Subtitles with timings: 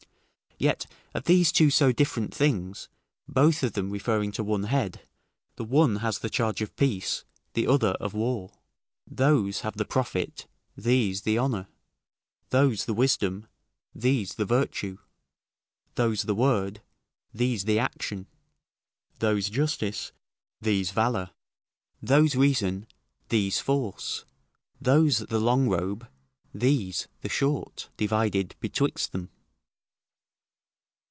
[0.59, 2.87] Yet of these two so different things,
[3.27, 5.01] both of them referring to one head,
[5.55, 8.51] the one has the charge of peace, the other of war;
[9.07, 10.45] those have the profit,
[10.77, 11.67] these the honour;
[12.51, 13.47] those the wisdom,
[13.95, 14.99] these the virtue;
[15.95, 16.83] those the word,
[17.33, 18.27] these the action;
[19.17, 20.11] those justice,
[20.61, 21.31] these valour;
[22.03, 22.85] those reason,
[23.29, 24.25] these force;
[24.79, 26.07] those the long robe,
[26.53, 29.31] these the short; divided betwixt them.